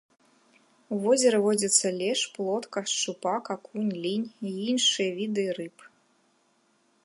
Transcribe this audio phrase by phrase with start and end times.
[0.95, 5.77] У возеры водзяцца лешч, плотка, шчупак, акунь, лінь і іншыя віды рыб.